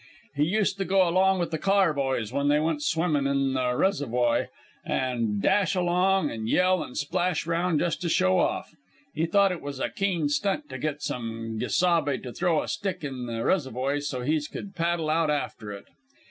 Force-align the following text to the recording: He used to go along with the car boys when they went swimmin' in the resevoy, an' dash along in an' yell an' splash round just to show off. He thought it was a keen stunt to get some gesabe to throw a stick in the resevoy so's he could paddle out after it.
He 0.35 0.45
used 0.45 0.79
to 0.79 0.85
go 0.85 1.07
along 1.07 1.37
with 1.37 1.51
the 1.51 1.59
car 1.59 1.93
boys 1.93 2.33
when 2.33 2.47
they 2.47 2.59
went 2.59 2.81
swimmin' 2.81 3.27
in 3.27 3.53
the 3.53 3.75
resevoy, 3.75 4.47
an' 4.83 5.39
dash 5.39 5.75
along 5.75 6.31
in 6.31 6.39
an' 6.39 6.47
yell 6.47 6.83
an' 6.83 6.95
splash 6.95 7.45
round 7.45 7.81
just 7.81 8.01
to 8.01 8.09
show 8.09 8.39
off. 8.39 8.73
He 9.13 9.27
thought 9.27 9.51
it 9.51 9.61
was 9.61 9.79
a 9.79 9.91
keen 9.91 10.27
stunt 10.27 10.69
to 10.71 10.79
get 10.79 11.03
some 11.03 11.59
gesabe 11.59 12.23
to 12.23 12.33
throw 12.33 12.63
a 12.63 12.67
stick 12.67 13.03
in 13.03 13.27
the 13.27 13.45
resevoy 13.45 13.99
so's 13.99 14.25
he 14.25 14.41
could 14.51 14.75
paddle 14.75 15.11
out 15.11 15.29
after 15.29 15.71
it. 15.71 15.85